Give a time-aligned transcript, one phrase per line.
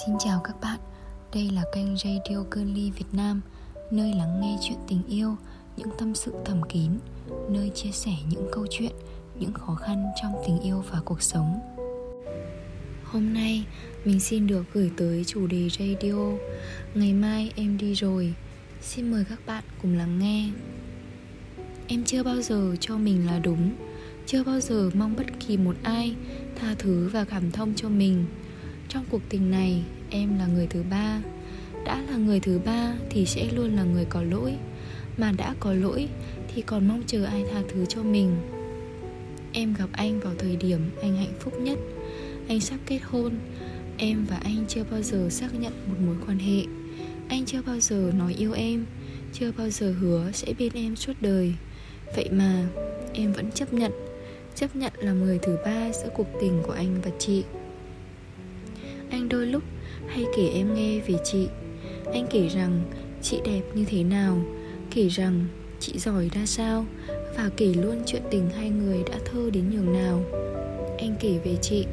[0.00, 0.80] Xin chào các bạn,
[1.34, 3.40] đây là kênh Radio Girly Việt Nam
[3.90, 5.36] Nơi lắng nghe chuyện tình yêu,
[5.76, 6.90] những tâm sự thầm kín
[7.50, 8.92] Nơi chia sẻ những câu chuyện,
[9.38, 11.60] những khó khăn trong tình yêu và cuộc sống.
[13.04, 13.66] Hôm nay
[14.04, 16.16] mình xin được gửi tới chủ đề radio.
[16.94, 18.34] Ngày mai em đi rồi.
[18.80, 20.50] Xin mời các bạn cùng lắng nghe.
[21.88, 23.76] Em chưa bao giờ cho mình là đúng
[24.26, 26.14] Chưa bao giờ mong bất kỳ một ai
[26.56, 28.24] Tha thứ và cảm thông cho mình
[28.92, 31.20] trong cuộc tình này, em là người thứ ba.
[31.84, 34.54] Đã là người thứ ba thì sẽ luôn là người có lỗi.
[35.16, 36.08] Mà đã có lỗi
[36.54, 38.36] thì còn mong chờ ai tha thứ cho mình.
[39.52, 41.78] Em gặp anh vào thời điểm anh hạnh phúc nhất.
[42.48, 43.32] Anh sắp kết hôn.
[43.98, 46.62] Em và anh chưa bao giờ xác nhận một mối quan hệ.
[47.28, 48.86] Anh chưa bao giờ nói yêu em.
[49.32, 51.54] Chưa bao giờ hứa sẽ bên em suốt đời.
[52.16, 52.66] Vậy mà
[53.12, 53.92] em vẫn chấp nhận.
[54.54, 57.44] Chấp nhận là người thứ ba giữa cuộc tình của anh và chị
[59.12, 59.62] anh đôi lúc
[60.06, 61.48] hay kể em nghe về chị.
[62.12, 62.82] Anh kể rằng
[63.22, 64.38] chị đẹp như thế nào,
[64.90, 65.44] Kể rằng
[65.80, 66.86] chị giỏi ra sao
[67.36, 70.24] Và kể luôn chuyện tình hai người đã thơ đến nhường nào.
[70.98, 71.86] Anh kể về chị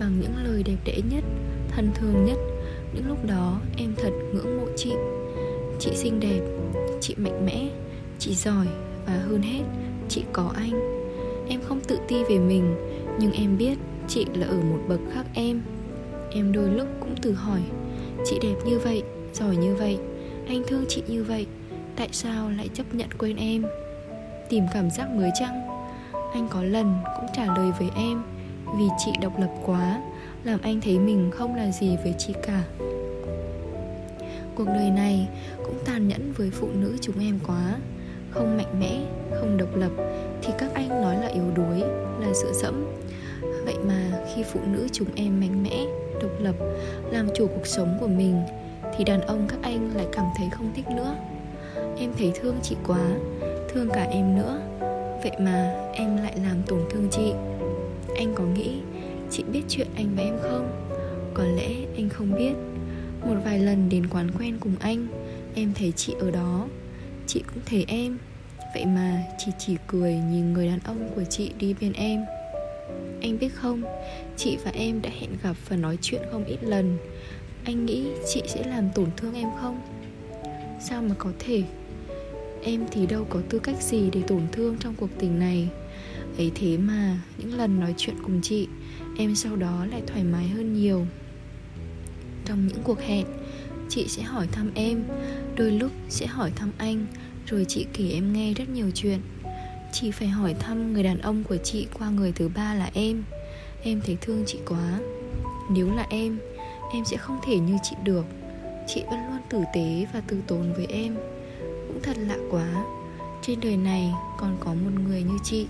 [0.00, 1.24] bằng những lời đẹp đẽ nhất,
[1.68, 2.38] Thân thương nhất.
[2.94, 4.92] Những lúc đó em thật ngưỡng mộ chị.
[5.78, 6.40] Chị xinh đẹp,
[7.00, 7.68] Chị mạnh mẽ,
[8.18, 8.66] Chị giỏi
[9.06, 9.62] Và hơn hết,
[10.08, 11.02] Chị có anh.
[11.48, 12.74] Em không tự ti về mình,
[13.20, 15.62] Nhưng em biết chị là ở một bậc khác em.
[16.34, 17.60] Em đôi lúc cũng tự hỏi
[18.24, 19.02] Chị đẹp như vậy,
[19.32, 19.98] giỏi như vậy
[20.46, 21.46] Anh thương chị như vậy
[21.96, 23.64] Tại sao lại chấp nhận quên em?
[24.48, 25.68] Tìm cảm giác mới chăng?
[26.32, 28.22] Anh có lần cũng trả lời với em
[28.78, 30.02] Vì chị độc lập quá
[30.44, 32.62] Làm anh thấy mình không là gì với chị cả.
[34.54, 35.28] Cuộc đời này
[35.64, 37.76] cũng tàn nhẫn với phụ nữ chúng em quá.
[38.30, 39.90] Không mạnh mẽ, không độc lập
[40.42, 41.80] Thì các anh nói là yếu đuối,
[42.20, 42.84] là dựa dẫm
[43.86, 45.84] mà khi phụ nữ chúng em mạnh mẽ,
[46.22, 46.54] độc lập,
[47.10, 48.42] làm chủ cuộc sống của mình
[48.96, 51.14] Thì đàn ông các anh lại cảm thấy không thích nữa.
[51.98, 53.10] Em thấy thương chị quá,
[53.68, 54.60] thương cả em nữa.
[55.22, 57.32] Vậy mà em lại làm tổn thương chị.
[58.16, 58.80] Anh có nghĩ
[59.30, 60.68] chị biết chuyện anh và em không?
[61.34, 62.52] Có lẽ anh không biết.
[63.26, 65.06] Một vài lần đến quán quen cùng anh
[65.54, 66.68] Em thấy chị ở đó.
[67.26, 68.18] Chị cũng thấy em.
[68.74, 72.24] Vậy mà chị chỉ cười nhìn người đàn ông của chị đi bên em
[73.22, 73.82] anh biết không,
[74.36, 76.98] chị và em đã hẹn gặp và nói chuyện không ít lần.
[77.64, 79.80] Anh nghĩ chị sẽ làm tổn thương em không?
[80.80, 81.62] Sao mà có thể?
[82.64, 85.68] Em thì đâu có tư cách gì để tổn thương trong cuộc tình này.
[86.38, 88.68] Ấy thế mà những lần nói chuyện cùng chị
[89.18, 91.06] Em sau đó lại thoải mái hơn nhiều.
[92.44, 93.26] Trong những cuộc hẹn
[93.88, 95.04] Chị sẽ hỏi thăm em
[95.56, 97.06] Đôi lúc sẽ hỏi thăm anh
[97.46, 99.18] Rồi chị kể em nghe rất nhiều chuyện.
[99.92, 103.24] Chị phải hỏi thăm người đàn ông của chị qua người thứ ba là em.
[103.82, 105.00] Em thấy thương chị quá.
[105.70, 106.38] Nếu là em
[106.92, 108.24] Em sẽ không thể như chị được.
[108.86, 111.16] Chị vẫn luôn tử tế và từ tốn với em.
[111.88, 112.84] Cũng thật lạ quá.
[113.42, 115.66] Trên đời này còn có một người như chị.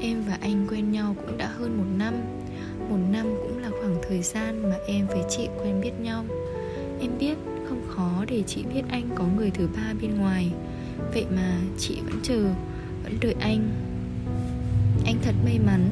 [0.00, 2.14] Em và anh quen nhau cũng đã hơn một năm.
[2.90, 6.24] Một năm cũng là khoảng thời gian mà em với chị quen biết nhau.
[7.00, 7.34] Em biết
[7.68, 10.50] không khó để chị biết anh có người thứ ba bên ngoài.
[11.14, 12.50] Vậy mà chị vẫn chờ
[13.12, 13.68] vẫn đợi anh.
[15.04, 15.90] Anh thật may mắn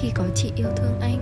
[0.00, 1.18] khi có chị yêu thương anh.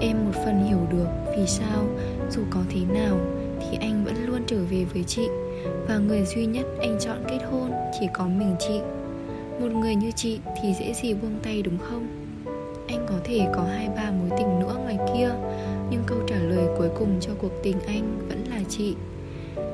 [0.00, 1.06] Em một phần hiểu được
[1.36, 1.88] vì sao,
[2.30, 3.20] dù có thế nào
[3.60, 5.28] thì anh vẫn luôn trở về với chị.
[5.88, 8.80] Và người duy nhất anh chọn kết hôn chỉ có mình chị.
[9.60, 12.06] Một người như chị thì dễ gì buông tay đúng không?
[12.88, 15.30] Anh có thể có hai ba mối tình nữa ngoài kia,
[15.90, 18.94] nhưng câu trả lời cuối cùng cho cuộc tình anh vẫn là chị.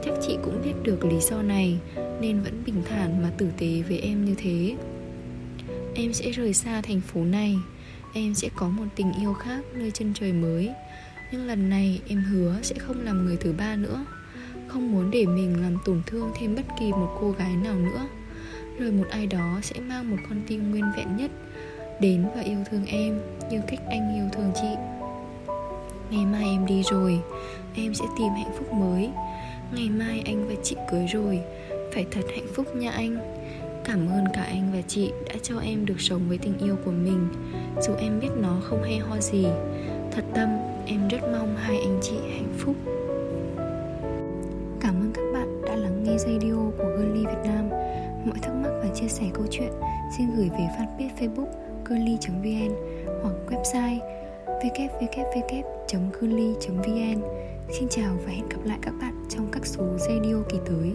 [0.04, 1.78] Chắc chị cũng biết được lý do này,
[2.21, 4.75] nên vẫn bình thản mà tử tế với em như thế
[5.94, 7.56] em sẽ rời xa thành phố này.
[8.15, 10.71] Em sẽ có một tình yêu khác nơi chân trời mới.
[11.32, 14.04] Nhưng lần này, em hứa sẽ không làm người thứ ba nữa.
[14.69, 18.06] Không muốn để mình làm tổn thương thêm bất kỳ một cô gái nào nữa.
[18.78, 21.31] Rồi một ai đó sẽ mang một con tim nguyên vẹn nhất
[22.00, 24.77] đến và yêu thương em như cách anh yêu thương chị.
[26.10, 27.19] Ngày mai em đi rồi,
[27.74, 29.10] em sẽ tìm hạnh phúc mới.
[29.72, 31.41] Ngày mai anh và chị cưới rồi,
[31.95, 33.43] phải thật hạnh phúc nha anh.
[33.84, 36.91] Cảm ơn cả anh và chị đã cho em được sống với tình yêu của
[36.91, 37.28] mình.
[37.81, 39.47] Dù em biết nó không hay ho gì
[40.13, 40.48] Thật tâm,
[40.86, 42.77] em rất mong hai anh chị hạnh phúc.
[44.81, 47.69] Cảm ơn các bạn đã lắng nghe radio của Girly Việt Nam.
[48.25, 49.72] Mọi thắc mắc và chia sẻ câu chuyện
[50.19, 51.51] xin gửi về fanpage facebook
[51.84, 52.75] girly.vn
[53.22, 53.98] hoặc website
[54.47, 55.45] www.girly.vn
[57.78, 60.95] Xin chào và hẹn gặp lại các bạn trong các số radio kỳ tới.